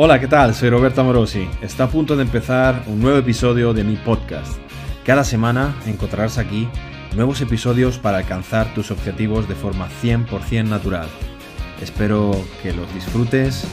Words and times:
Hola, 0.00 0.20
¿qué 0.20 0.28
tal? 0.28 0.54
Soy 0.54 0.70
Roberto 0.70 1.00
Amorosi. 1.00 1.50
Está 1.60 1.82
a 1.82 1.88
punto 1.88 2.14
de 2.14 2.22
empezar 2.22 2.84
un 2.86 3.00
nuevo 3.00 3.18
episodio 3.18 3.74
de 3.74 3.82
mi 3.82 3.96
podcast. 3.96 4.56
Cada 5.04 5.24
semana 5.24 5.74
encontrarás 5.86 6.38
aquí 6.38 6.68
nuevos 7.16 7.40
episodios 7.40 7.98
para 7.98 8.18
alcanzar 8.18 8.72
tus 8.74 8.92
objetivos 8.92 9.48
de 9.48 9.56
forma 9.56 9.88
100% 10.00 10.68
natural. 10.68 11.08
Espero 11.82 12.30
que 12.62 12.72
los 12.72 12.94
disfrutes 12.94 13.64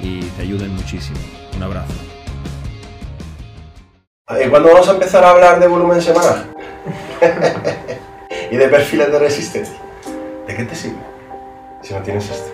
y 0.00 0.20
te 0.20 0.42
ayuden 0.42 0.72
muchísimo. 0.72 1.18
Un 1.56 1.64
abrazo. 1.64 1.94
¿Y 4.40 4.48
cuándo 4.50 4.68
vamos 4.68 4.88
a 4.88 4.92
empezar 4.92 5.24
a 5.24 5.30
hablar 5.30 5.58
de 5.58 5.66
volumen 5.66 6.00
semanal? 6.00 6.54
y 8.52 8.56
de 8.56 8.68
perfiles 8.68 9.10
de 9.10 9.18
resistencia. 9.18 9.74
¿De 10.46 10.54
qué 10.54 10.62
te 10.62 10.76
sirve 10.76 11.02
si 11.82 11.92
no 11.92 12.00
tienes 12.02 12.30
esto? 12.30 12.52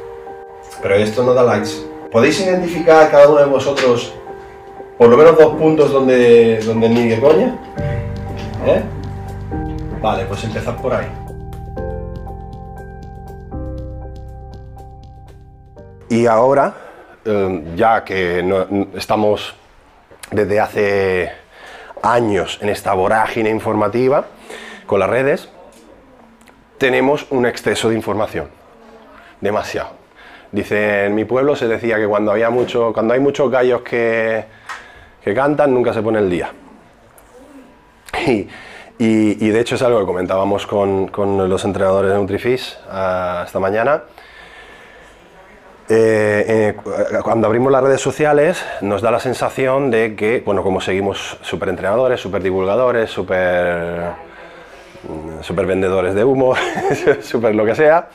Pero 0.81 0.95
esto 0.95 1.23
no 1.23 1.35
da 1.35 1.43
likes. 1.43 1.98
¿Podéis 2.11 2.40
identificar 2.40 3.11
cada 3.11 3.29
uno 3.29 3.40
de 3.40 3.46
vosotros 3.46 4.14
por 4.96 5.08
lo 5.08 5.16
menos 5.16 5.36
dos 5.36 5.54
puntos 5.57 5.93
donde, 5.93 6.58
donde 6.61 6.89
ni 6.89 7.08
de 7.08 7.21
coña? 7.21 7.54
¿Eh? 8.66 8.82
Vale, 10.00 10.25
pues 10.25 10.43
empezad 10.44 10.75
por 10.76 10.94
ahí. 10.94 11.07
Y 16.08 16.26
ahora, 16.26 16.75
eh, 17.26 17.75
ya 17.76 18.02
que 18.04 18.43
estamos 18.94 19.54
desde 20.30 20.61
hace 20.61 21.32
años 22.02 22.58
en 22.63 22.71
esta 22.71 22.94
vorágine 22.94 23.50
informativa 23.50 24.25
con 24.86 25.00
las 25.00 25.11
redes, 25.11 25.50
tenemos 26.79 27.27
un 27.29 27.44
exceso 27.44 27.90
de 27.90 27.96
información. 27.96 28.49
Demasiado. 29.43 30.07
Dice, 30.52 31.07
en 31.07 31.14
mi 31.14 31.25
pueblo 31.25 31.54
se 31.57 31.68
decía 31.68 31.96
que 31.96 32.06
cuando, 32.06 32.33
había 32.33 32.48
mucho, 32.50 32.92
cuando 32.92 33.12
hay 33.14 33.20
muchos 33.20 33.50
gallos 33.50 33.83
que, 33.83 34.44
que 35.22 35.34
cantan, 35.34 35.74
nunca 35.74 35.92
se 35.92 36.02
pone 36.02 36.19
el 36.20 36.30
día. 36.30 36.50
Y, 38.27 38.48
y- 38.98 39.46
y 39.46 39.48
de 39.50 39.60
hecho 39.60 39.74
es 39.77 39.82
algo 39.82 40.00
que 40.00 40.06
comentábamos 40.06 40.66
con, 40.66 41.08
con 41.08 41.48
los 41.48 41.64
entrenadores 41.64 42.10
de 42.12 42.16
Nutrifish 42.16 42.77
ah, 42.90 43.42
esta 43.46 43.60
mañana. 43.60 44.02
Eh, 45.90 46.44
eh, 46.48 46.74
cu- 46.83 46.92
cuando 47.22 47.46
abrimos 47.46 47.72
las 47.72 47.83
redes 47.83 48.00
sociales 48.02 48.62
nos 48.83 49.00
da 49.00 49.10
la 49.10 49.20
sensación 49.20 49.90
de 49.90 50.16
que, 50.16 50.42
bueno, 50.44 50.62
como 50.62 50.80
seguimos 50.83 51.38
super 51.40 51.68
entrenadores, 51.70 52.20
super 52.20 52.42
divulgadores, 52.42 53.08
super, 53.10 54.10
mm, 55.05 55.42
super 55.42 55.64
vendedores 55.64 56.14
de 56.14 56.24
humo, 56.24 56.55
super 57.22 57.55
lo 57.55 57.64
que 57.64 57.74
sea, 57.74 58.08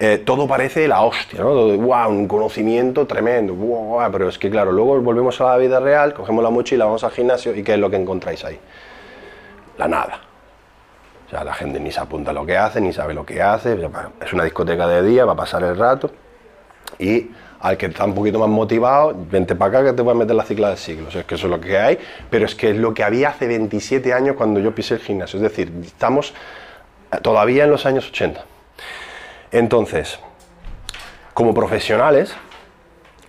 eh, 0.00 0.22
todo 0.24 0.46
parece 0.46 0.86
la 0.86 1.02
hostia, 1.02 1.40
¿no? 1.40 1.74
¡guau! 1.76 2.10
un 2.10 2.28
conocimiento 2.28 3.06
tremendo, 3.06 3.54
guau! 3.54 4.10
pero 4.12 4.28
es 4.28 4.38
que 4.38 4.48
claro, 4.48 4.70
luego 4.70 5.00
volvemos 5.00 5.40
a 5.40 5.46
la 5.46 5.56
vida 5.56 5.80
real, 5.80 6.14
cogemos 6.14 6.44
la 6.44 6.50
mochila, 6.50 6.84
vamos 6.84 7.02
al 7.02 7.10
gimnasio 7.10 7.54
y 7.54 7.64
¿qué 7.64 7.74
es 7.74 7.80
lo 7.80 7.90
que 7.90 7.96
encontráis 7.96 8.44
ahí? 8.44 8.58
La 9.76 9.88
nada. 9.88 10.20
O 11.26 11.30
sea, 11.30 11.44
la 11.44 11.52
gente 11.52 11.78
ni 11.78 11.92
se 11.92 12.00
apunta 12.00 12.30
a 12.30 12.34
lo 12.34 12.46
que 12.46 12.56
hace, 12.56 12.80
ni 12.80 12.92
sabe 12.92 13.12
lo 13.12 13.26
que 13.26 13.42
hace, 13.42 13.76
es 14.24 14.32
una 14.32 14.44
discoteca 14.44 14.86
de 14.86 15.02
día, 15.02 15.24
va 15.24 15.32
a 15.32 15.36
pasar 15.36 15.62
el 15.62 15.76
rato. 15.76 16.10
Y 16.98 17.30
al 17.60 17.76
que 17.76 17.86
está 17.86 18.04
un 18.04 18.14
poquito 18.14 18.38
más 18.38 18.48
motivado, 18.48 19.14
vente 19.30 19.54
para 19.54 19.80
acá 19.80 19.90
que 19.90 19.96
te 19.96 20.02
voy 20.02 20.12
a 20.12 20.14
meter 20.14 20.34
la 20.34 20.44
cicla 20.44 20.68
del 20.68 20.78
siglo. 20.78 21.08
Es 21.08 21.24
que 21.26 21.34
eso 21.34 21.46
es 21.46 21.50
lo 21.50 21.60
que 21.60 21.76
hay, 21.76 21.98
pero 22.30 22.46
es 22.46 22.54
que 22.54 22.70
es 22.70 22.76
lo 22.76 22.94
que 22.94 23.02
había 23.04 23.30
hace 23.30 23.46
27 23.46 24.12
años 24.14 24.36
cuando 24.36 24.60
yo 24.60 24.74
pisé 24.74 24.94
el 24.94 25.00
gimnasio. 25.00 25.36
Es 25.38 25.42
decir, 25.42 25.72
estamos 25.84 26.32
todavía 27.20 27.64
en 27.64 27.70
los 27.70 27.84
años 27.84 28.08
80. 28.08 28.44
Entonces, 29.50 30.18
como 31.34 31.54
profesionales, 31.54 32.34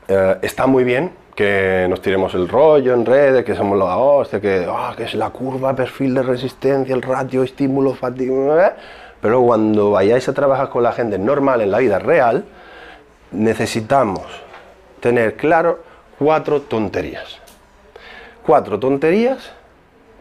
eh, 0.07 0.37
está 0.41 0.67
muy 0.67 0.83
bien 0.83 1.11
que 1.35 1.87
nos 1.89 2.01
tiremos 2.01 2.33
el 2.33 2.49
rollo 2.49 2.93
en 2.93 3.05
redes, 3.05 3.45
que 3.45 3.55
somos 3.55 3.77
la 3.77 3.95
hostia, 3.97 4.41
que, 4.41 4.67
ah, 4.69 4.93
que 4.97 5.03
es 5.03 5.13
la 5.13 5.29
curva, 5.29 5.73
perfil 5.73 6.13
de 6.13 6.23
resistencia, 6.23 6.93
el 6.93 7.01
ratio, 7.01 7.43
estímulo, 7.43 7.93
fatiga, 7.93 8.67
¿eh? 8.67 8.71
pero 9.21 9.41
cuando 9.41 9.91
vayáis 9.91 10.27
a 10.27 10.33
trabajar 10.33 10.69
con 10.69 10.83
la 10.83 10.91
gente 10.91 11.17
normal 11.17 11.61
en 11.61 11.71
la 11.71 11.77
vida 11.77 11.99
real, 11.99 12.43
necesitamos 13.31 14.25
tener 14.99 15.37
claro 15.37 15.79
cuatro 16.17 16.61
tonterías. 16.63 17.39
Cuatro 18.45 18.79
tonterías 18.79 19.51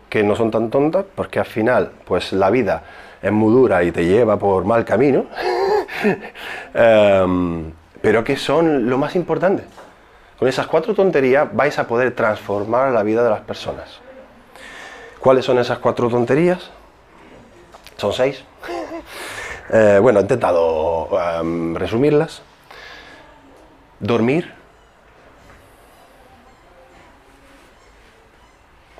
que 0.08 0.22
no 0.22 0.36
son 0.36 0.50
tan 0.50 0.70
tontas 0.70 1.04
porque 1.14 1.40
al 1.40 1.46
final 1.46 1.90
pues 2.04 2.32
la 2.32 2.50
vida 2.50 2.82
es 3.20 3.32
muy 3.32 3.52
dura 3.52 3.82
y 3.82 3.90
te 3.90 4.04
lleva 4.04 4.38
por 4.38 4.64
mal 4.64 4.84
camino, 4.84 5.26
Em, 6.74 7.72
pero 8.00 8.24
que 8.24 8.36
son 8.36 8.88
lo 8.88 8.98
más 8.98 9.16
importante. 9.16 9.64
Con 10.38 10.48
esas 10.48 10.66
cuatro 10.66 10.94
tonterías 10.94 11.48
vais 11.52 11.78
a 11.78 11.86
poder 11.86 12.14
transformar 12.14 12.92
la 12.92 13.02
vida 13.02 13.24
de 13.24 13.30
las 13.30 13.40
personas. 13.40 14.00
¿Cuáles 15.18 15.44
son 15.44 15.58
esas 15.58 15.78
cuatro 15.78 16.08
tonterías? 16.08 16.70
Son 17.96 18.12
seis. 18.12 18.44
Eh, 19.70 19.98
bueno, 20.00 20.20
he 20.20 20.22
intentado 20.22 21.10
em, 21.40 21.74
resumirlas. 21.74 22.40
Dormir. 24.00 24.50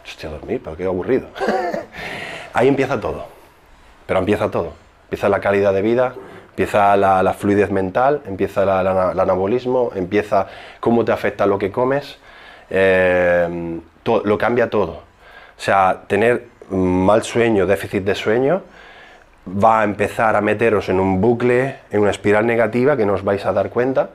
Hostia, 0.04 0.28
dormir, 0.28 0.60
pero 0.62 0.76
qué 0.76 0.84
aburrido. 0.84 1.28
Ahí 2.52 2.68
empieza 2.68 3.00
todo. 3.00 3.28
Pero 4.06 4.18
empieza 4.18 4.50
todo. 4.50 4.74
Empieza 5.04 5.30
la 5.30 5.40
calidad 5.40 5.72
de 5.72 5.80
vida, 5.80 6.14
empieza 6.58 6.96
la, 6.96 7.32
fluidez 7.34 7.70
mental, 7.70 8.20
empieza 8.26 8.64
el 8.64 9.20
anabolismo, 9.20 9.92
empieza 9.94 10.48
cómo 10.80 11.04
te 11.04 11.12
afecta 11.12 11.46
lo 11.46 11.56
que 11.56 11.70
comes, 11.70 12.18
eh, 12.68 13.78
to- 14.02 14.22
lo 14.24 14.36
cambia 14.36 14.68
todo. 14.68 14.90
O 15.56 15.60
sea, 15.60 16.02
tener 16.08 16.46
mal 16.70 17.22
sueño, 17.22 17.64
déficit 17.64 18.02
de 18.02 18.16
sueño, 18.16 18.62
va 19.46 19.82
a 19.82 19.84
empezar 19.84 20.34
a 20.34 20.40
meteros 20.40 20.88
en 20.88 20.98
un 20.98 21.20
bucle, 21.20 21.76
en 21.92 22.00
una 22.00 22.10
espiral 22.10 22.44
negativa 22.44 22.96
que 22.96 23.06
no 23.06 23.12
os 23.12 23.22
vais 23.22 23.46
a 23.46 23.52
dar 23.52 23.70
cuenta, 23.70 24.10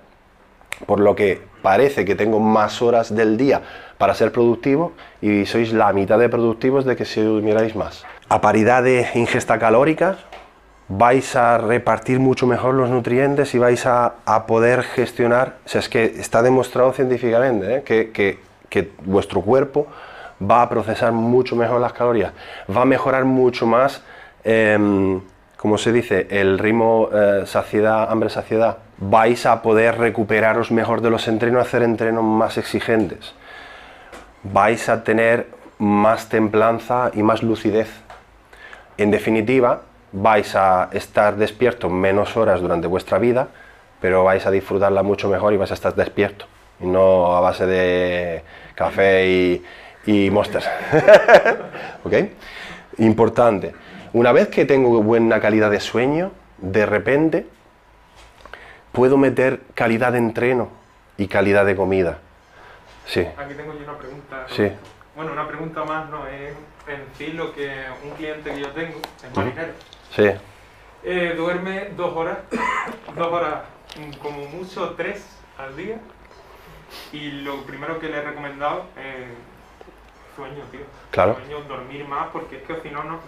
por 0.85 0.99
lo 0.99 1.15
que 1.15 1.41
parece 1.61 2.03
que 2.03 2.13
tengo 2.15 2.41
más 2.41 2.81
horas 2.81 3.15
del 3.15 3.37
día 3.37 3.61
para 3.97 4.13
ser 4.15 4.33
productivo 4.33 4.91
y 5.21 5.45
sois 5.45 5.71
la 5.71 5.93
mitad 5.93 6.19
de 6.19 6.27
productivos 6.27 6.83
de 6.83 6.97
que 6.97 7.05
si 7.05 7.21
durmierais 7.21 7.73
más. 7.73 8.03
A 8.27 8.41
paridad 8.41 8.83
de 8.83 9.07
ingesta 9.15 9.57
calórica, 9.59 10.17
vais 10.89 11.35
a 11.35 11.57
repartir 11.57 12.19
mucho 12.19 12.45
mejor 12.45 12.73
los 12.75 12.89
nutrientes 12.89 13.53
y 13.55 13.59
vais 13.59 13.85
a, 13.85 14.13
a 14.25 14.45
poder 14.45 14.83
gestionar, 14.83 15.55
o 15.65 15.69
sea, 15.69 15.79
es 15.79 15.89
que 15.89 16.03
está 16.05 16.41
demostrado 16.41 16.91
científicamente 16.93 17.77
¿eh? 17.77 17.83
que, 17.83 18.11
que- 18.11 18.39
que 18.69 18.91
vuestro 19.05 19.41
cuerpo 19.41 19.85
va 20.41 20.63
a 20.63 20.69
procesar 20.69 21.11
mucho 21.11 21.55
mejor 21.55 21.79
las 21.79 21.93
calorías, 21.93 22.33
va 22.75 22.81
a 22.81 22.85
mejorar 22.85 23.23
mucho 23.23 23.67
más, 23.67 24.01
em, 24.43 25.21
como 25.57 25.77
se 25.77 25.91
dice, 25.91 26.27
el 26.31 26.57
ritmo 26.59 27.07
eh, 27.13 27.43
saciedad, 27.45 28.11
hambre-saciedad. 28.11 28.77
Vais 28.97 29.45
a 29.45 29.61
poder 29.61 29.97
recuperaros 29.99 30.71
mejor 30.71 31.01
de 31.01 31.09
los 31.11 31.27
entrenos, 31.27 31.65
hacer 31.67 31.83
entrenos 31.83 32.23
más 32.23 32.57
exigentes. 32.57 33.33
Vais 34.43 34.89
a 34.89 35.03
tener 35.03 35.47
más 35.77 36.27
templanza 36.29 37.11
y 37.13 37.23
más 37.23 37.43
lucidez. 37.43 37.89
En 38.97 39.11
definitiva, 39.11 39.81
vais 40.13 40.55
a 40.55 40.89
estar 40.93 41.35
despiertos 41.35 41.91
menos 41.91 42.37
horas 42.37 42.61
durante 42.61 42.87
vuestra 42.87 43.17
vida, 43.17 43.49
pero 43.99 44.23
vais 44.23 44.45
a 44.45 44.51
disfrutarla 44.51 45.03
mucho 45.03 45.27
mejor 45.27 45.53
y 45.53 45.57
vais 45.57 45.71
a 45.71 45.73
estar 45.73 45.95
despierto. 45.95 46.45
Y 46.79 46.85
no 46.85 47.35
a 47.35 47.41
base 47.41 47.65
de 47.65 48.43
café 48.75 49.27
y, 49.27 49.65
y 50.05 50.29
monsters. 50.29 50.69
¿Ok? 52.03 52.13
Importante. 52.99 53.73
Una 54.13 54.31
vez 54.31 54.47
que 54.49 54.65
tengo 54.65 55.01
buena 55.01 55.39
calidad 55.39 55.71
de 55.71 55.79
sueño, 55.79 56.31
de 56.59 56.85
repente 56.85 57.47
puedo 58.91 59.17
meter 59.17 59.61
calidad 59.73 60.11
de 60.11 60.19
entreno 60.19 60.69
y 61.17 61.27
calidad 61.27 61.65
de 61.65 61.75
comida. 61.75 62.19
Sí, 63.05 63.21
Aquí 63.37 63.53
tengo 63.55 63.73
yo 63.73 63.83
una 63.83 63.97
pregunta. 63.97 64.45
Sí. 64.49 64.71
Bueno, 65.15 65.31
una 65.31 65.47
pregunta 65.47 65.83
más, 65.83 66.09
no, 66.09 66.25
es 66.27 66.55
en 66.87 67.05
sí 67.17 67.33
lo 67.33 67.53
que 67.53 67.85
un 68.03 68.11
cliente 68.11 68.51
que 68.51 68.61
yo 68.61 68.69
tengo, 68.71 68.99
es 69.23 69.35
marinero, 69.35 69.73
sí, 70.15 70.31
eh, 71.03 71.33
duerme 71.37 71.89
dos 71.95 72.15
horas, 72.15 72.39
dos 73.15 73.31
horas, 73.31 73.63
mm, 73.99 74.17
como 74.17 74.47
mucho 74.47 74.95
tres 74.97 75.23
al 75.57 75.75
día, 75.75 75.97
y 77.11 77.29
lo 77.43 77.61
primero 77.63 77.99
que 77.99 78.09
le 78.09 78.17
he 78.17 78.21
recomendado 78.21 78.85
es 78.97 79.27
sueño, 80.35 80.63
tío. 80.71 80.81
Claro. 81.11 81.35
Sueño, 81.35 81.61
dormir 81.67 82.07
más, 82.07 82.29
porque 82.31 82.57
es 82.57 82.63
que 82.63 82.81
si 82.81 82.89
no, 82.89 83.03
no, 83.03 83.19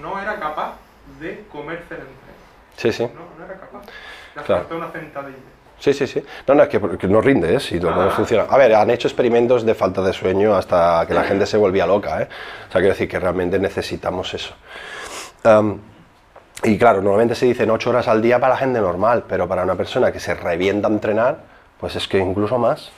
no, 0.00 0.20
era 0.20 0.40
capaz 0.40 0.76
de 1.20 1.44
comerse 1.52 1.94
el 1.94 2.00
entreno. 2.00 2.40
sí, 2.76 2.92
sí. 2.92 3.04
No, 3.14 3.38
no 3.38 3.44
era 3.44 3.60
capaz. 3.60 3.82
Le 4.36 4.42
Claro. 4.42 4.76
una 4.76 4.90
sentadilla. 4.90 5.36
Sí, 5.80 5.94
sí, 5.94 6.06
sí. 6.06 6.22
No, 6.46 6.54
no, 6.54 6.62
es 6.62 6.68
que, 6.68 6.78
que 6.98 7.08
no 7.08 7.20
rinde, 7.22 7.54
¿eh? 7.56 7.58
Si 7.60 7.80
no, 7.80 7.90
no 7.94 8.10
funciona. 8.10 8.44
A 8.48 8.58
ver, 8.58 8.74
han 8.74 8.90
hecho 8.90 9.08
experimentos 9.08 9.64
de 9.64 9.74
falta 9.74 10.02
de 10.02 10.12
sueño 10.12 10.54
hasta 10.54 11.04
que 11.08 11.14
la 11.14 11.24
gente 11.24 11.46
se 11.46 11.56
volvía 11.56 11.86
loca, 11.86 12.20
¿eh? 12.20 12.28
O 12.68 12.72
sea, 12.72 12.80
quiero 12.82 12.90
decir 12.90 13.08
que 13.08 13.18
realmente 13.18 13.58
necesitamos 13.58 14.32
eso. 14.34 14.54
Am, 15.42 15.80
y 16.62 16.76
claro, 16.76 17.00
normalmente 17.00 17.34
se 17.34 17.46
dicen 17.46 17.70
8 17.70 17.88
horas 17.88 18.08
al 18.08 18.20
día 18.20 18.38
para 18.38 18.52
la 18.52 18.58
gente 18.58 18.78
normal, 18.78 19.24
pero 19.26 19.48
para 19.48 19.62
una 19.62 19.74
persona 19.74 20.12
que 20.12 20.20
se 20.20 20.34
revienta 20.34 20.88
a 20.88 20.90
entrenar, 20.90 21.38
pues 21.80 21.96
es 21.96 22.06
que 22.06 22.18
incluso 22.18 22.58
más. 22.58 22.92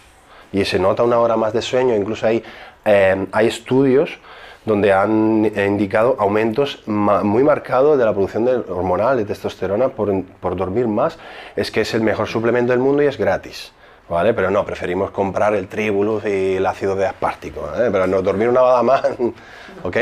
y 0.52 0.64
se 0.64 0.78
nota 0.78 1.02
una 1.02 1.18
hora 1.18 1.36
más 1.36 1.52
de 1.52 1.62
sueño, 1.62 1.94
incluso 1.94 2.26
hay, 2.26 2.42
eh, 2.84 3.26
hay 3.32 3.46
estudios 3.46 4.18
donde 4.64 4.92
han 4.92 5.50
indicado 5.56 6.16
aumentos 6.18 6.82
muy 6.86 7.42
marcados 7.42 7.98
de 7.98 8.04
la 8.04 8.12
producción 8.12 8.44
de 8.44 8.56
hormonal 8.56 9.16
de 9.16 9.24
testosterona 9.24 9.88
por, 9.88 10.24
por 10.40 10.56
dormir 10.56 10.86
más, 10.86 11.18
es 11.56 11.70
que 11.70 11.80
es 11.80 11.94
el 11.94 12.02
mejor 12.02 12.28
suplemento 12.28 12.72
del 12.72 12.80
mundo 12.80 13.02
y 13.02 13.06
es 13.06 13.18
gratis. 13.18 13.72
¿Vale? 14.08 14.34
Pero 14.34 14.50
no, 14.50 14.64
preferimos 14.64 15.10
comprar 15.10 15.54
el 15.54 15.68
tribulus 15.68 16.24
y 16.26 16.56
el 16.56 16.66
ácido 16.66 16.94
de 16.96 17.06
aspartico, 17.06 17.66
¿eh? 17.76 17.88
pero 17.90 18.06
no 18.06 18.20
dormir 18.20 18.48
una 18.48 18.60
bada 18.60 18.82
más, 18.82 19.02
¿ok? 19.84 19.96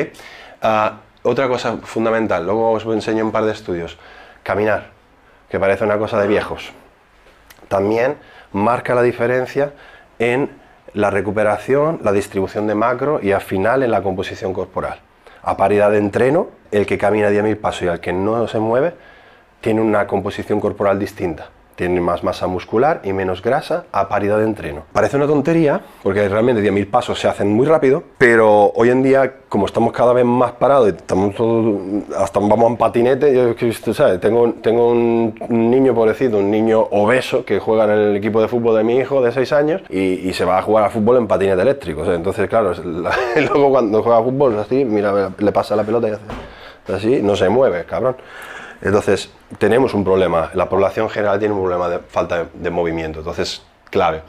Ah, 0.63 0.95
otra 1.23 1.47
cosa 1.49 1.77
fundamental, 1.83 2.45
luego 2.45 2.73
os 2.73 2.85
enseño 2.87 3.25
un 3.25 3.31
par 3.31 3.45
de 3.45 3.53
estudios, 3.53 3.99
caminar, 4.43 4.87
que 5.49 5.61
parece 5.61 5.85
una 5.85 5.99
cosa 5.99 6.21
de 6.21 6.27
viejos. 6.27 6.73
También 7.69 8.17
marca 8.53 8.95
la 8.95 9.03
diferencia 9.03 9.75
en 10.19 10.51
la 10.95 11.11
recuperación, 11.11 12.01
la 12.03 12.13
distribución 12.13 12.67
de 12.67 12.75
macro 12.75 13.21
y 13.23 13.33
al 13.33 13.41
final 13.41 13.83
en 13.83 13.91
la 13.91 14.03
composición 14.03 14.53
corporal. 14.53 15.01
A 15.43 15.57
paridad 15.57 15.91
de 15.91 15.99
entreno, 15.99 16.49
el 16.71 16.87
que 16.87 16.99
camina 16.99 17.31
10.000 17.31 17.57
pasos 17.57 17.83
y 17.83 17.87
el 17.87 18.01
que 18.01 18.13
no 18.13 18.47
se 18.49 18.59
mueve 18.59 18.95
tiene 19.61 19.81
una 19.81 20.07
composición 20.07 20.61
corporal 20.61 20.99
distinta 20.99 21.51
tiene 21.81 21.99
más 22.03 22.23
masa 22.23 22.47
muscular 22.47 23.01
y 23.05 23.15
menos 23.15 23.41
grasa 23.41 23.85
a 23.91 24.07
paridad 24.07 24.37
de 24.37 24.45
entreno. 24.45 24.83
Parece 24.93 25.17
una 25.17 25.27
tontería, 25.27 25.81
porque 26.03 26.29
realmente 26.29 26.63
10.000 26.63 26.91
pasos 26.91 27.19
se 27.19 27.27
hacen 27.27 27.49
muy 27.49 27.67
rápido, 27.67 28.03
pero 28.19 28.71
hoy 28.75 28.91
en 28.91 29.03
día, 29.03 29.37
como 29.49 29.65
estamos 29.65 29.95
cada 29.95 30.13
vez 30.13 30.27
más 30.27 30.53
parados, 30.53 30.89
estamos 30.89 31.35
hasta 32.19 32.39
vamos 32.39 32.73
en 32.73 32.77
patinete, 32.77 33.35
yo 33.35 33.95
¿sabes? 33.95 34.21
Tengo, 34.21 34.53
tengo 34.61 34.91
un 34.91 35.35
niño 35.49 35.95
pobrecito, 35.95 36.37
un 36.37 36.51
niño 36.51 36.81
obeso 36.91 37.47
que 37.47 37.59
juega 37.59 37.85
en 37.85 37.91
el 37.93 38.17
equipo 38.17 38.43
de 38.43 38.49
fútbol 38.49 38.77
de 38.77 38.85
mi 38.85 38.97
hijo 38.99 39.23
de 39.23 39.33
6 39.33 39.53
años 39.55 39.83
y, 39.89 40.31
se 40.35 40.45
va 40.45 40.59
a 40.59 40.63
jugar 40.63 40.85
a 40.85 40.91
fútbol 40.91 41.17
en 41.17 41.27
patinete 41.27 41.63
eléctrico. 41.63 42.05
entonces, 42.13 42.47
claro, 42.47 42.75
luego 43.37 43.71
cuando 43.71 44.03
juega 44.03 44.19
a 44.19 44.23
fútbol 44.23 44.59
así, 44.59 44.85
mira, 44.85 45.33
le 45.37 45.53
pasa 45.53 45.75
la 45.75 45.85
pelota 45.85 46.09
y 46.09 46.13
hace 46.13 46.23
así, 46.93 47.23
no 47.23 47.37
se 47.37 47.49
mueve, 47.49 47.85
cabrón. 47.85 48.17
Entonces, 48.83 49.31
tenemos 49.59 49.95
un 49.95 50.05
problema, 50.05 50.51
la 50.55 50.69
población 50.69 51.11
general 51.11 51.39
tiene 51.39 51.55
un 51.55 51.61
problema 51.61 51.89
de 51.89 51.99
falta 51.99 52.47
de, 52.53 52.71
movimiento, 52.71 53.19
entonces, 53.19 53.63
clave. 53.91 54.23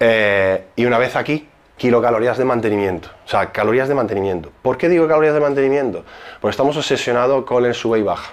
Eh, 0.00 0.64
y 0.76 0.84
una 0.86 0.98
vez 0.98 1.14
aquí, 1.14 1.48
kilocalorías 1.76 2.36
de 2.36 2.44
mantenimiento, 2.44 3.08
o 3.24 3.28
sea, 3.28 3.52
calorías 3.52 3.88
de 3.88 3.94
mantenimiento. 3.94 4.50
¿Por 4.62 4.76
qué 4.76 4.88
digo 4.88 5.06
calorías 5.06 5.34
de 5.34 5.40
mantenimiento? 5.40 6.04
Porque 6.40 6.50
estamos 6.50 6.76
obsesionados 6.76 7.44
con 7.44 7.64
el 7.64 7.74
sube 7.74 8.00
y 8.00 8.02
baja. 8.02 8.32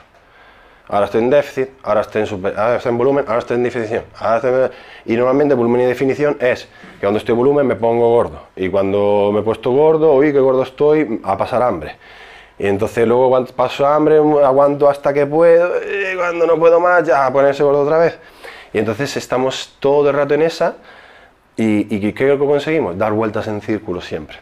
Ahora 0.90 1.06
estoy 1.06 1.22
en 1.22 1.30
déficit, 1.30 1.70
ahora 1.84 2.02
estoy 2.02 2.24
en, 2.24 2.46
ahora 2.46 2.78
estoy 2.78 2.92
en 2.92 2.98
volumen, 2.98 3.26
ahora 3.28 3.40
estoy 3.40 3.58
en 3.58 3.64
definición. 3.64 4.04
Y 5.06 5.16
normalmente 5.18 5.54
volumen 5.54 5.82
y 5.82 5.86
definición 5.86 6.38
es 6.40 6.64
que 6.96 7.02
cuando 7.02 7.20
estoy 7.20 7.34
en 7.34 7.38
volumen 7.38 7.68
me 7.68 7.76
pongo 7.76 8.10
gordo. 8.10 8.48
Y 8.56 8.70
cuando 8.70 9.32
me 9.34 9.42
he 9.42 9.44
puesto 9.44 9.72
gordo, 9.72 10.14
uy, 10.14 10.32
qué 10.32 10.40
gordo 10.40 10.64
estoy, 10.64 11.20
a 11.24 11.38
pasar 11.38 11.62
hambre. 11.62 11.98
Y 12.60 12.68
entonces 12.68 13.08
luego 13.08 13.30
cuando 13.30 13.52
paso 13.54 13.86
hambre, 13.86 14.18
aguanto 14.18 14.90
hasta 14.90 15.14
que 15.14 15.26
puedo, 15.26 15.74
y 15.78 16.16
cuando 16.16 16.48
no 16.48 16.58
puedo 16.58 16.80
más, 16.80 17.04
ya 17.04 17.32
ponerse 17.32 17.64
gordo 17.64 17.82
otra 17.82 18.00
vez. 18.00 18.18
Y 18.74 18.80
entonces 18.80 19.16
estamos 19.18 19.76
todo 19.80 20.10
el 20.10 20.16
rato 20.16 20.34
en 20.34 20.42
esa, 20.42 20.76
y, 21.56 21.96
y 21.96 22.14
¿qué 22.14 22.24
es 22.24 22.30
lo 22.30 22.40
que 22.40 22.46
conseguimos? 22.46 22.98
Dar 22.98 23.14
vueltas 23.14 23.48
en 23.48 23.62
círculo 23.62 24.02
siempre. 24.02 24.38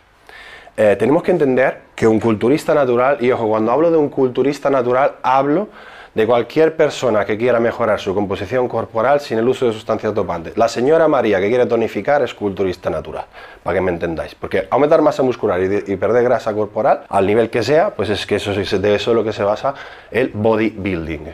Eh, 0.77 0.95
tenemos 0.99 1.23
que 1.23 1.31
entender 1.31 1.81
que 1.95 2.07
un 2.07 2.19
culturista 2.19 2.73
natural, 2.73 3.17
y 3.21 3.31
ojo, 3.31 3.47
cuando 3.47 3.71
hablo 3.71 3.91
de 3.91 3.97
un 3.97 4.09
culturista 4.09 4.69
natural, 4.69 5.15
hablo 5.23 5.69
de 6.15 6.25
cualquier 6.25 6.77
persona 6.77 7.25
que 7.25 7.37
quiera 7.37 7.59
mejorar 7.59 7.99
su 7.99 8.15
composición 8.15 8.69
corporal 8.69 9.19
sin 9.19 9.37
el 9.37 9.47
uso 9.47 9.67
de 9.67 9.73
sustancias 9.73 10.13
dopantes. 10.13 10.57
La 10.57 10.69
señora 10.69 11.09
María 11.09 11.41
que 11.41 11.49
quiere 11.49 11.65
tonificar 11.65 12.21
es 12.23 12.33
culturista 12.33 12.89
natural, 12.89 13.25
para 13.61 13.75
que 13.75 13.81
me 13.81 13.91
entendáis. 13.91 14.33
Porque 14.33 14.65
aumentar 14.71 15.01
masa 15.01 15.23
muscular 15.23 15.61
y, 15.61 15.95
perder 15.97 16.23
grasa 16.23 16.53
corporal, 16.53 17.03
al 17.09 17.27
nivel 17.27 17.49
que 17.49 17.61
sea, 17.63 17.93
pues 17.93 18.09
es 18.09 18.25
que 18.25 18.35
eso, 18.35 18.53
de 18.53 18.95
eso 18.95 19.11
es 19.11 19.15
lo 19.15 19.23
que 19.25 19.33
se 19.33 19.43
basa 19.43 19.73
el 20.09 20.29
bodybuilding, 20.33 21.33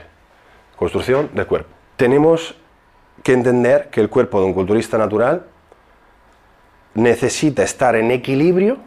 construcción 0.76 1.30
del 1.34 1.46
cuerpo. 1.46 1.70
Tenemos 1.96 2.56
que 3.22 3.34
entender 3.34 3.90
que 3.92 4.02
el 4.02 4.10
cuerpo 4.10 4.40
de 4.40 4.48
un 4.48 4.54
culturista 4.56 4.98
natural 4.98 5.46
necesita 6.96 7.62
estar 7.62 7.96
en 7.96 8.10
equilibrio 8.10 8.78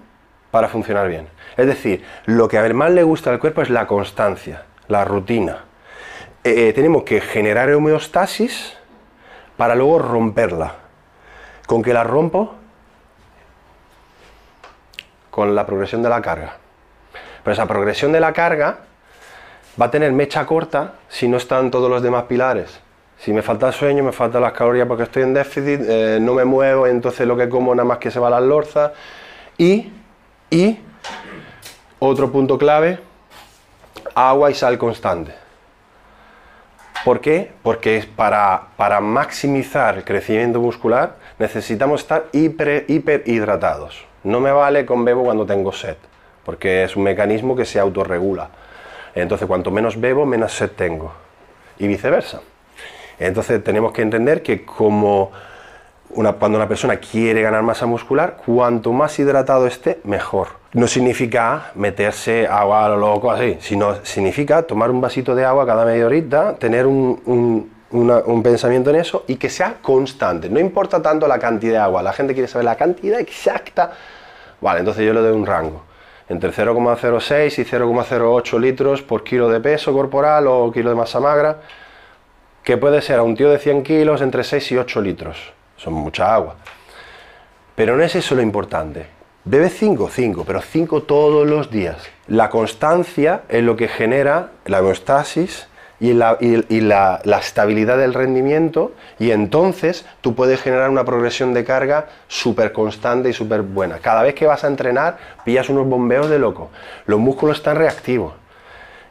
para 0.51 0.69
funcionar 0.69 1.09
bien. 1.09 1.29
Es 1.57 1.67
decir, 1.69 2.03
lo 2.27 2.49
que 2.49 2.59
a 2.59 2.75
más 2.75 2.91
le 2.91 3.05
gusta 3.05 3.31
al 3.31 3.39
cuerpo 3.39 3.63
es 3.63 3.71
la 3.71 3.87
constancia, 3.87 4.65
la 4.89 5.05
rutina, 5.05 5.67
eh, 6.45 6.73
tenemos 6.75 7.05
que 7.05 7.23
generar 7.23 7.71
homeostasis 7.73 8.75
para 9.57 9.75
luego 9.75 9.99
romperla. 9.99 10.75
¿Con 11.67 11.83
qué 11.83 11.95
la 11.95 12.05
rompo? 12.05 12.55
Con 15.31 15.55
la 15.55 15.65
progresión 15.65 16.03
de 16.03 16.11
la 16.11 16.21
carga. 16.21 16.59
Pero 17.43 17.53
esa 17.53 17.67
progresión 17.67 18.13
de 18.13 18.21
la 18.21 18.33
carga 18.33 18.81
va 19.81 19.87
a 19.87 19.91
tener 19.91 20.13
mecha 20.13 20.45
corta 20.45 20.95
si 21.09 21.29
no 21.29 21.39
están 21.39 21.71
todos 21.71 21.91
los 21.91 22.03
demás 22.03 22.25
pilares. 22.25 22.81
Si 23.19 23.33
me 23.33 23.41
falta 23.41 23.69
el 23.69 23.73
sueño, 23.73 24.05
me 24.05 24.13
faltan 24.13 24.43
las 24.43 24.53
calorías 24.53 24.87
porque 24.87 25.05
estoy 25.05 25.23
en 25.23 25.33
déficit, 25.33 25.81
eh, 25.89 26.19
no 26.21 26.35
me 26.35 26.45
muevo, 26.45 26.87
entonces 26.87 27.27
lo 27.27 27.37
que 27.37 27.49
como 27.49 27.75
nada 27.75 27.89
más 27.89 27.99
que 27.99 28.11
se 28.11 28.21
va 28.21 28.27
a 28.27 28.33
las 28.33 28.43
lorzas. 28.43 28.93
Y, 29.57 29.91
y, 30.51 30.79
otro 32.01 32.31
punto 32.31 32.59
clave, 32.59 32.99
agua 34.15 34.51
y 34.51 34.55
sal 34.55 34.77
constante. 34.77 35.44
¿Por 37.05 37.21
qué? 37.21 37.51
Porque 37.63 38.03
para, 38.17 38.69
para 38.79 38.99
maximizar 39.01 39.97
el 39.99 40.05
crecimiento 40.05 40.59
muscular 40.59 41.17
necesitamos 41.39 42.01
estar 42.01 42.25
hiper, 42.33 42.87
hiperhidratados. 42.89 44.07
No 44.23 44.41
me 44.41 44.51
vale 44.51 44.87
con 44.87 45.05
bebo 45.05 45.23
cuando 45.23 45.45
tengo 45.45 45.71
sed, 45.71 45.97
porque 46.47 46.85
es 46.85 46.97
un 46.97 47.03
mecanismo 47.03 47.55
que 47.55 47.67
se 47.67 47.79
autorregula. 47.79 48.49
Entonces, 49.15 49.47
cuanto 49.47 49.71
menos 49.71 50.01
bebo, 50.01 50.25
menos 50.25 50.55
sed 50.55 50.71
tengo. 50.71 51.13
Y 51.79 51.89
viceversa. 51.89 52.41
Entonces, 53.19 53.63
tenemos 53.63 53.93
que 53.93 54.01
entender 54.01 54.43
que 54.43 54.65
como 54.65 55.31
cuando 56.15 56.59
una 56.59 56.69
persona 56.69 56.97
quiere 56.97 57.43
ganar 57.43 57.63
masa 57.63 57.87
muscular, 57.87 58.37
cuanto 58.45 58.93
más 58.93 59.19
hidratado 59.19 59.67
esté, 59.67 60.01
mejor. 60.05 60.49
No 60.73 60.87
significa 60.87 61.73
meterse 61.75 62.47
agua 62.47 62.87
a 62.87 62.89
lo 62.91 62.97
loco 62.97 63.31
así, 63.31 63.59
sino 63.61 64.05
significa 64.05 64.63
tomar 64.63 64.91
un 64.91 65.01
vasito 65.01 65.35
de 65.35 65.45
agua 65.45 65.67
cada 65.67 65.85
media 65.85 66.07
horita, 66.07 66.55
tener 66.57 66.87
un, 66.87 67.71
un 67.91 68.43
pensamiento 68.43 68.91
en 68.91 68.97
eso 68.97 69.25
y 69.27 69.37
que 69.37 69.49
sea 69.49 69.77
constante. 69.83 70.49
No 70.49 70.61
importa 70.61 71.01
tanto 71.01 71.27
la 71.27 71.39
cantidad 71.39 71.73
de 71.73 71.79
agua, 71.79 72.03
la 72.03 72.13
gente 72.13 72.35
quiere 72.35 72.49
saber 72.49 72.65
la 72.65 72.77
cantidad 72.77 73.21
exacta. 73.21 73.93
Vale, 74.61 74.81
entonces 74.81 75.05
yo 75.05 75.13
le 75.13 75.21
doy 75.21 75.33
un 75.33 75.47
rango 75.47 75.83
entre 76.29 76.51
0,06 76.51 77.59
y 77.59 77.65
0,08 77.65 78.59
litros 78.59 79.03
por 79.03 79.23
kilo 79.23 79.49
de 79.51 79.61
peso 79.61 79.93
corporal 79.93 80.47
o 80.47 80.73
kilo 80.73 80.89
de 80.89 80.97
masa 80.97 81.21
magra, 81.21 81.59
que 82.63 82.79
puede 82.79 83.03
ser 83.03 83.19
a 83.19 83.23
un 83.23 83.37
tío 83.37 83.51
de 83.51 83.59
100 83.59 83.83
kilos 83.83 84.23
entre 84.23 84.43
6 84.43 84.73
y 84.73 84.77
8 84.79 85.01
litros 85.03 85.53
son 85.77 85.95
mucha 85.95 86.35
agua. 86.35 86.57
Pero 87.75 87.97
no 87.97 88.05
es 88.05 88.15
eso 88.15 88.35
lo 88.35 88.43
importante. 88.43 89.07
Bebe 89.45 89.69
5, 89.69 90.09
5, 90.09 90.45
pero 90.47 90.63
5 90.63 91.03
todos 91.03 91.47
los 91.47 91.71
días. 91.71 91.97
La 92.29 92.49
constancia 92.49 93.43
es 93.49 93.63
lo 93.63 93.77
que 93.77 93.89
genera 93.89 94.53
la 94.65 94.81
homeostasis 94.81 95.69
y, 96.01 96.13
la, 96.13 96.39
y, 96.41 96.81
la, 96.81 97.21
estabilidad 97.41 97.99
del 97.99 98.15
rendimiento 98.15 98.93
y 99.19 99.33
entonces 99.33 100.07
tú 100.21 100.35
puedes 100.35 100.63
generar 100.63 100.91
una 100.91 101.05
progresión 101.05 101.53
de 101.53 101.65
carga 101.65 102.09
súper 102.27 102.73
constante 102.73 103.29
y 103.29 103.33
súper 103.33 103.63
buena. 103.63 103.99
Cada 103.99 104.23
vez 104.23 104.35
que 104.35 104.47
vas 104.47 104.65
a 104.65 104.69
entrenar 104.69 105.19
pillas 105.45 105.69
unos 105.69 105.87
bombeos 105.87 106.31
de 106.31 106.39
loco. 106.39 106.71
Los 107.07 107.21
músculos 107.21 107.59
están 107.59 107.77
reactivos. 107.77 108.35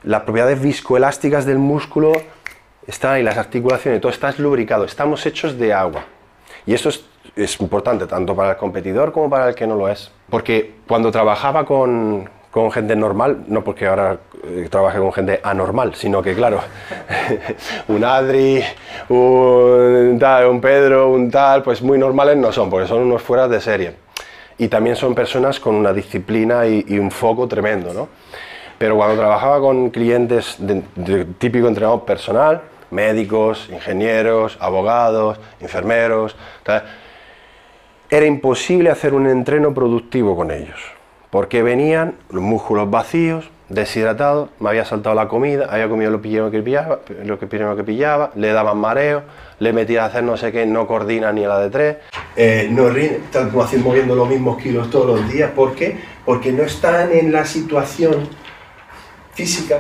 Las 0.03 0.24
propiedades 0.24 0.62
viscoelásticas 0.62 1.46
del 1.46 1.60
músculo 1.60 2.12
están 2.88 3.13
ahí, 3.13 3.24
las 3.24 3.38
articulaciones, 3.38 4.01
todo 4.01 4.12
está 4.12 4.34
lubricado. 4.38 4.84
Estamos 4.84 5.25
hechos 5.25 5.58
de 5.58 5.74
agua. 5.74 6.05
Y 6.65 6.74
eso 6.74 6.89
es, 6.89 7.60
importante 7.60 8.05
tanto 8.05 8.36
para 8.36 8.51
el 8.51 8.58
competidor 8.58 9.12
como 9.12 9.29
para 9.29 9.50
el 9.50 9.55
que 9.55 9.67
no 9.67 9.75
lo 9.75 9.89
es. 9.89 10.12
Porque 10.29 10.75
cuando 10.88 11.12
trabajaba 11.12 11.65
con, 11.65 12.29
gente 12.72 12.96
normal, 12.96 13.46
no 13.48 13.63
porque 13.63 13.88
ahora 13.88 14.20
eh, 14.43 14.67
trabaje 14.70 15.00
con 15.00 15.12
gente 15.12 15.39
anormal, 15.43 15.96
sino 15.96 16.22
que 16.22 16.36
claro, 16.36 16.60
un 17.88 18.03
Adri, 18.03 18.63
un, 19.10 20.20
un 20.50 20.62
Pedro, 20.62 21.10
un 21.10 21.32
tal, 21.32 21.63
pues 21.63 21.82
muy 21.82 21.98
normales 21.98 22.38
no 22.38 22.51
son, 22.51 22.70
porque 22.70 22.88
son 22.88 23.01
unos 23.01 23.22
fueras 23.22 23.50
de 23.50 23.60
serie. 23.60 23.96
Y 24.58 24.67
también 24.67 24.96
son 24.96 25.15
personas 25.15 25.60
con 25.60 25.75
una 25.75 25.91
disciplina 25.91 26.67
y, 26.67 27.00
un 27.00 27.10
foco 27.10 27.48
tremendo, 27.48 27.93
¿no? 27.93 28.08
Pero 28.77 28.96
cuando 28.96 29.15
trabajaba 29.15 29.60
con 29.60 29.89
clientes 29.89 30.58
de 30.60 31.25
típico 31.38 31.67
entrenador 31.67 32.05
personal, 32.05 32.62
médicos, 32.94 33.70
ingenieros, 33.72 34.58
abogados, 34.62 35.40
enfermeros. 35.60 36.36
Era 38.10 38.26
imposible 38.26 38.90
hacer 38.90 39.14
un 39.14 39.28
entreno 39.28 39.74
productivo 39.74 40.36
con 40.36 40.52
ellos, 40.52 40.80
porque 41.30 41.64
venían 41.64 42.16
los 42.30 42.44
músculos 42.44 42.90
vacíos, 42.90 43.50
deshidratado, 43.70 44.50
me 44.60 44.70
había 44.70 44.86
saltado 44.86 45.16
la 45.16 45.28
comida, 45.28 45.68
había 45.70 45.90
comido 45.90 46.12
lo 46.12 46.22
que 46.52 46.62
pillaba, 46.62 47.00
lo 47.24 47.40
que 47.40 47.84
pillaba, 47.84 48.32
le 48.36 48.52
daban 48.52 48.78
mareo, 48.78 49.24
le 49.60 49.74
metía 49.74 50.04
a 50.04 50.08
hacer 50.08 50.24
no 50.24 50.38
sé 50.38 50.52
qué, 50.52 50.66
no 50.66 50.86
coordina 50.86 51.32
ni 51.32 51.44
a 51.44 51.48
la 51.48 51.60
de 51.60 51.70
tres, 51.70 51.98
eh, 52.36 52.68
no 52.70 52.90
rinde, 52.90 53.22
están 53.26 53.52
moviendo 53.52 54.16
los 54.16 54.30
mismos 54.30 54.62
kilos 54.62 54.90
todos 54.90 55.20
los 55.20 55.32
días, 55.32 55.52
¿por 55.52 55.74
qué? 55.74 55.98
Porque 56.26 56.52
no 56.52 56.64
están 56.64 57.12
en 57.12 57.32
la 57.32 57.46
situación 57.46 58.30
física 59.34 59.80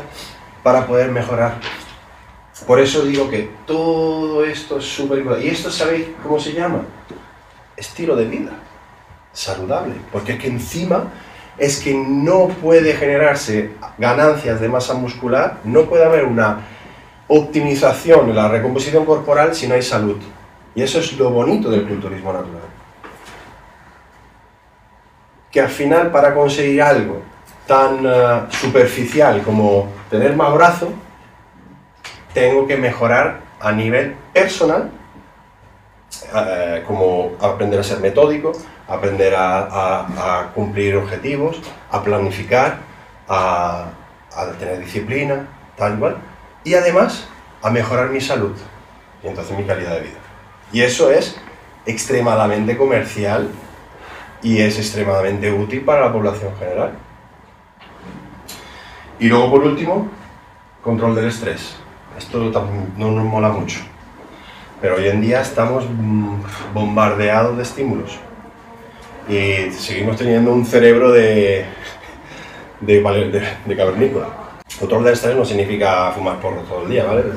para 0.63 0.87
poder 0.87 1.11
mejorar. 1.11 1.55
Por 2.67 2.79
eso 2.79 3.03
digo 3.03 3.29
que 3.29 3.49
todo 3.65 4.45
esto 4.45 4.77
es 4.77 4.85
súper 4.85 5.19
importante. 5.19 5.47
¿Y 5.47 5.51
esto 5.51 5.71
sabéis 5.71 6.07
cómo 6.21 6.39
se 6.39 6.53
llama? 6.53 6.81
Estilo 7.75 8.15
de 8.15 8.25
vida 8.25 8.51
saludable, 9.33 9.95
porque 10.11 10.33
es 10.33 10.39
que 10.39 10.47
encima 10.47 11.11
es 11.57 11.79
que 11.79 11.93
no 11.93 12.47
puede 12.47 12.93
generarse 12.93 13.71
ganancias 13.97 14.61
de 14.61 14.69
masa 14.69 14.93
muscular, 14.93 15.57
no 15.63 15.83
puede 15.83 16.05
haber 16.05 16.25
una 16.25 16.61
optimización 17.27 18.29
en 18.29 18.35
la 18.35 18.47
recomposición 18.47 19.05
corporal 19.05 19.53
si 19.55 19.67
no 19.67 19.75
hay 19.75 19.81
salud. 19.81 20.17
Y 20.75 20.81
eso 20.81 20.99
es 20.99 21.13
lo 21.17 21.29
bonito 21.29 21.69
del 21.69 21.87
culturismo 21.87 22.33
natural. 22.33 22.61
Que 25.51 25.61
al 25.61 25.69
final 25.69 26.11
para 26.11 26.33
conseguir 26.33 26.81
algo 26.81 27.21
tan 27.67 27.99
eh, 28.03 28.41
superficial 28.49 29.41
como 29.43 29.89
tener 30.09 30.35
más 30.35 30.53
brazo, 30.53 30.89
tengo 32.33 32.67
que 32.67 32.77
mejorar 32.77 33.41
a 33.59 33.71
nivel 33.71 34.15
personal, 34.33 34.91
eh, 36.35 36.83
como 36.85 37.31
aprender 37.39 37.79
a 37.79 37.83
ser 37.83 37.99
metódico, 37.99 38.51
aprender 38.87 39.33
a, 39.35 40.51
cumplir 40.53 40.95
objetivos, 40.95 41.61
a 41.91 42.03
planificar, 42.03 42.77
a, 43.27 43.85
tener 44.59 44.79
disciplina, 44.79 45.47
tal 45.77 45.97
cual, 45.99 46.17
y 46.63 46.73
además 46.73 47.27
a 47.61 47.69
mejorar 47.69 48.09
mi 48.09 48.19
salud 48.19 48.55
y 49.23 49.27
entonces 49.27 49.57
mi 49.57 49.63
calidad 49.63 49.95
de 49.95 50.01
vida. 50.01 50.19
Y 50.71 50.81
eso 50.81 51.11
es 51.11 51.39
extremadamente 51.85 52.77
comercial 52.77 53.49
y 54.41 54.59
es 54.59 54.77
extremadamente 54.77 55.51
útil 55.51 55.85
para 55.85 56.01
la 56.01 56.11
población 56.11 56.51
general. 56.57 56.91
Y 59.19 59.27
luego, 59.27 59.51
por 59.51 59.63
último, 59.63 60.09
control 60.83 61.15
del 61.15 61.27
estrés. 61.27 61.82
Esto 62.17 62.51
no 62.97 63.11
nos 63.11 63.25
mola 63.25 63.49
mucho. 63.49 63.79
Pero 64.81 64.95
hoy 64.95 65.07
en 65.07 65.21
día 65.21 65.41
estamos 65.41 65.85
mm, 65.89 66.73
bombardeados 66.73 67.55
de 67.55 67.63
estímulos 67.63 68.19
y 69.29 69.71
seguimos 69.71 70.17
teniendo 70.17 70.51
un 70.51 70.65
cerebro 70.65 71.11
de, 71.11 71.65
de, 72.81 73.43
de, 73.65 73.75
cavernícola. 73.77 74.27
Control 74.79 75.05
del 75.05 75.13
estrés 75.13 75.35
no 75.35 75.45
significa 75.45 76.11
fumar 76.11 76.39
porro 76.41 76.61
todo 76.63 76.83
el 76.83 76.89
día, 76.89 77.05
¿vale? 77.05 77.23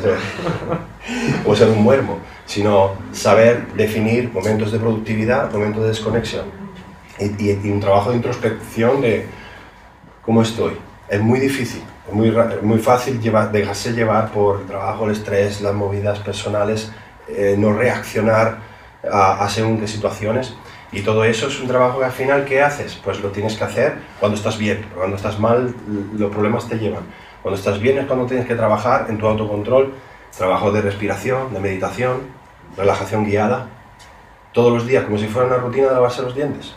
O 1.47 1.55
ser 1.55 1.69
un 1.69 1.85
muermo, 1.85 2.19
sino 2.47 2.95
saber 3.13 3.69
definir 3.75 4.33
momentos 4.33 4.73
de 4.73 4.81
productividad, 4.81 5.53
momentos 5.53 5.83
de 5.83 5.89
desconexión 5.91 6.47
y, 7.21 7.49
y, 7.49 7.71
un 7.71 7.79
trabajo 7.79 8.11
de 8.11 8.17
introspección 8.17 9.01
de 9.01 9.27
cómo 10.23 10.43
estoy. 10.43 10.73
Es 11.09 11.21
muy 11.21 11.39
difícil, 11.39 11.83
muy, 12.13 12.33
muy 12.63 12.79
fácil 12.79 13.21
llevar, 13.21 13.51
dejarse 13.53 13.93
llevar 13.93 14.31
por 14.31 14.61
el 14.61 14.67
trabajo, 14.67 15.07
el 15.07 15.13
estrés, 15.13 15.61
las 15.61 15.75
movidas 15.75 16.19
personales, 16.21 16.93
eh, 17.29 17.57
no 17.59 17.73
reaccionar 17.73 18.59
a, 19.11 19.45
a 19.45 19.49
según 19.49 19.81
qué 19.81 19.89
situaciones 19.89 20.55
y 20.93 21.03
todo 21.03 21.25
eso 21.25 21.49
es 21.49 21.61
un 21.61 21.67
trabajo 21.67 21.99
que 21.99 22.05
al 22.05 22.13
final, 22.13 22.45
¿qué 22.45 22.63
haces? 22.63 22.95
Pues 23.03 23.21
lo 23.21 23.31
tienes 23.31 23.57
que 23.57 23.65
hacer 23.65 23.99
cuando 24.21 24.37
estás 24.37 24.57
bien. 24.57 24.87
Cuando 24.95 25.17
estás 25.17 25.39
mal, 25.39 25.75
los 26.17 26.31
problemas 26.31 26.69
te 26.69 26.79
llevan. 26.79 27.03
Cuando 27.43 27.59
estás 27.59 27.81
bien 27.81 27.99
es 27.99 28.07
cuando 28.07 28.27
tienes 28.27 28.47
que 28.47 28.55
trabajar 28.55 29.07
en 29.09 29.19
tu 29.19 29.27
autocontrol, 29.27 29.95
trabajo 30.37 30.71
de 30.71 30.81
respiración, 30.81 31.53
de 31.53 31.61
meditación, 31.61 32.23
relajación 32.77 33.25
guiada, 33.25 33.67
todos 34.53 34.73
los 34.73 34.87
días, 34.87 35.05
como 35.05 35.19
si 35.19 35.27
fuera 35.27 35.49
una 35.49 35.57
rutina 35.59 35.89
de 35.89 35.95
lavarse 35.95 36.23
los 36.23 36.35
dientes. 36.35 36.75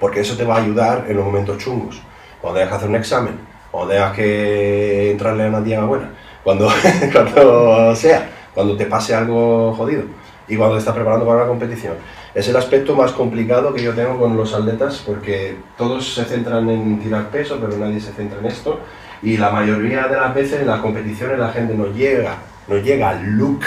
Porque 0.00 0.20
eso 0.20 0.36
te 0.36 0.44
va 0.44 0.56
a 0.56 0.62
ayudar 0.62 1.04
en 1.08 1.16
los 1.16 1.24
momentos 1.24 1.58
chungos. 1.58 2.02
Cuando 2.40 2.58
dejas 2.58 2.78
hacer 2.78 2.88
un 2.88 2.96
examen, 2.96 3.38
o 3.78 3.86
dejas 3.86 4.14
que 4.14 5.10
entrarle 5.10 5.44
a 5.44 5.48
una 5.48 5.62
tía 5.62 5.84
buena, 5.84 6.10
cuando, 6.42 6.68
cuando 7.12 7.94
sea, 7.94 8.28
cuando 8.54 8.74
te 8.76 8.86
pase 8.86 9.14
algo 9.14 9.74
jodido 9.74 10.04
y 10.48 10.56
cuando 10.56 10.76
te 10.76 10.78
estás 10.78 10.94
preparando 10.94 11.26
para 11.26 11.40
una 11.40 11.48
competición. 11.48 11.94
Es 12.34 12.48
el 12.48 12.56
aspecto 12.56 12.94
más 12.94 13.12
complicado 13.12 13.74
que 13.74 13.82
yo 13.82 13.92
tengo 13.92 14.18
con 14.18 14.36
los 14.36 14.54
atletas 14.54 15.02
porque 15.04 15.56
todos 15.76 16.14
se 16.14 16.24
centran 16.24 16.68
en 16.70 17.00
tirar 17.00 17.28
peso, 17.28 17.58
pero 17.60 17.76
nadie 17.76 18.00
se 18.00 18.12
centra 18.12 18.38
en 18.38 18.46
esto. 18.46 18.80
Y 19.22 19.36
la 19.36 19.50
mayoría 19.50 20.06
de 20.08 20.16
las 20.16 20.34
veces 20.34 20.60
en 20.60 20.68
las 20.68 20.80
competiciones 20.80 21.38
la 21.38 21.50
gente 21.50 21.74
no 21.74 21.88
llega, 21.88 22.36
no 22.68 22.78
llega 22.78 23.10
al 23.10 23.24
look 23.24 23.60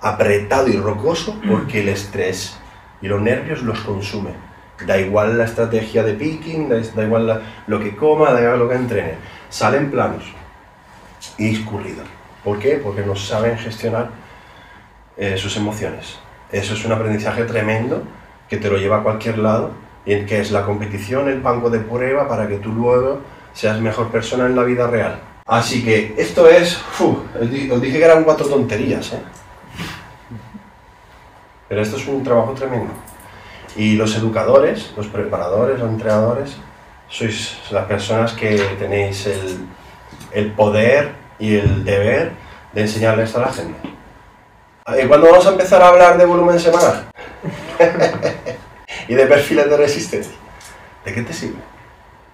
apretado 0.00 0.68
y 0.68 0.76
rocoso 0.76 1.40
porque 1.48 1.80
el 1.80 1.88
estrés 1.88 2.56
y 3.00 3.08
los 3.08 3.20
nervios 3.20 3.62
los 3.62 3.78
consumen. 3.80 4.34
Da 4.86 4.98
igual 4.98 5.36
la 5.36 5.44
estrategia 5.44 6.02
de 6.02 6.14
picking, 6.14 6.68
da, 6.68 7.02
igual 7.02 7.42
lo 7.66 7.80
que 7.80 7.96
coma, 7.96 8.32
da 8.32 8.40
igual 8.40 8.58
lo 8.58 8.68
que 8.68 8.74
entrene. 8.76 9.14
Salen 9.50 9.90
planos 9.90 10.24
y 11.36 11.54
escurridos. 11.54 12.06
¿Por 12.44 12.58
qué? 12.58 12.76
Porque 12.76 13.02
no 13.02 13.16
saben 13.16 13.58
gestionar 13.58 14.10
eh, 15.16 15.36
sus 15.36 15.56
emociones. 15.56 16.18
Eso 16.52 16.74
es 16.74 16.84
un 16.84 16.92
aprendizaje 16.92 17.44
tremendo 17.44 18.02
que 18.48 18.56
te 18.56 18.70
lo 18.70 18.78
lleva 18.78 18.98
a 18.98 19.02
cualquier 19.02 19.38
lado 19.38 19.72
y 20.06 20.24
que 20.24 20.40
es 20.40 20.50
la 20.50 20.64
competición, 20.64 21.28
el 21.28 21.40
banco 21.40 21.68
de 21.68 21.80
prueba 21.80 22.26
para 22.28 22.48
que 22.48 22.58
tú 22.58 22.72
luego 22.72 23.20
seas 23.52 23.80
mejor 23.80 24.08
persona 24.10 24.46
en 24.46 24.56
la 24.56 24.62
vida 24.62 24.86
real. 24.86 25.20
Así 25.44 25.84
que 25.84 26.14
esto 26.16 26.48
es, 26.48 26.80
os 27.00 27.80
dije 27.80 27.98
que 27.98 28.04
eran 28.04 28.24
cuatro 28.24 28.46
tonterías, 28.46 29.12
¿eh? 29.12 29.20
pero 31.68 31.82
esto 31.82 31.96
es 31.96 32.06
un 32.06 32.22
trabajo 32.22 32.52
tremendo. 32.52 32.92
Y 33.78 33.94
los 33.96 34.14
educadores, 34.16 34.92
los 34.96 35.06
preparadores, 35.06 35.78
los 35.78 35.88
entrenadores, 35.88 36.56
sois 37.08 37.56
las 37.70 37.86
personas 37.86 38.34
que 38.34 38.58
tenéis 38.78 39.24
el, 39.26 39.66
el 40.32 40.52
poder 40.52 41.12
y 41.38 41.56
el 41.56 41.84
deber 41.84 42.32
de 42.72 42.80
enseñarles 42.82 43.34
a 43.36 43.40
la 43.40 43.52
gente. 43.52 43.78
¿Cuándo 45.06 45.30
vamos 45.30 45.46
a 45.46 45.50
empezar 45.50 45.80
a 45.80 45.88
hablar 45.88 46.18
de 46.18 46.24
volumen 46.24 46.58
semanal? 46.58 47.06
y 49.08 49.14
de 49.14 49.26
perfiles 49.26 49.70
de 49.70 49.76
resistencia. 49.76 50.32
¿De 51.04 51.14
qué 51.14 51.22
te 51.22 51.32
sirve 51.32 51.60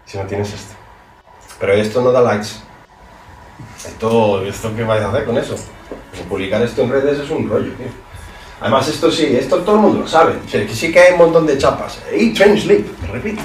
si 0.07 0.19
no 0.19 0.25
tienes 0.25 0.53
esto? 0.53 0.75
Pero 1.61 1.75
esto 1.75 2.01
no 2.01 2.11
da 2.11 2.21
likes. 2.21 2.49
Esto, 3.87 4.43
¿esto 4.45 4.75
qué 4.75 4.83
vais 4.83 5.03
a 5.03 5.11
hacer 5.11 5.25
con 5.25 5.39
eso? 5.39 5.57
publicar 6.29 6.63
esto 6.63 6.83
en 6.83 6.91
redes 6.91 7.19
es 7.19 7.31
un 7.31 7.49
rollo, 7.49 7.73
tío. 7.73 7.87
Además, 8.65 8.89
esto 8.89 9.13
sí, 9.13 9.37
esto 9.39 9.59
todo 9.59 9.77
el 9.77 9.83
mundo 9.83 10.01
lo 10.01 10.09
sabe. 10.09 10.37
que 10.51 10.67
sí 10.69 10.91
que 10.91 10.99
hay 10.99 11.13
un 11.13 11.19
montón 11.19 11.47
de 11.47 11.59
chapas. 11.59 11.99
Y 12.17 12.33
train 12.33 12.59
sleep, 12.59 12.87
repito. 13.13 13.43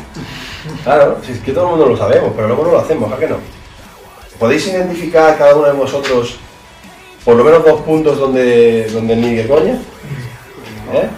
Claro, 0.84 1.18
sí, 1.26 1.34
es 1.34 1.40
que 1.40 1.52
todo 1.52 1.66
el 1.66 1.70
mundo 1.72 1.88
lo 1.88 1.98
sabemos, 1.98 2.32
pero 2.34 2.48
luego 2.48 2.64
no 2.64 2.72
lo 2.72 2.80
hacemos, 2.80 3.12
¿a 3.12 3.18
qué 3.18 3.28
no? 3.28 3.36
¿Podéis 4.40 4.66
identificar 4.68 5.38
cada 5.38 5.56
uno 5.56 5.68
de 5.68 5.74
vosotros 5.74 6.40
por 7.26 7.36
lo 7.36 7.44
menos 7.44 7.64
dos 7.64 7.82
puntos 7.82 8.18
donde, 8.18 8.90
donde 8.90 9.16
ni 9.16 9.44
coña. 9.46 9.74
¿Eh? 10.94 11.10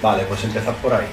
Vale, 0.00 0.24
pues 0.28 0.44
empezad 0.44 0.74
por 0.76 0.94
ahí. 0.94 1.06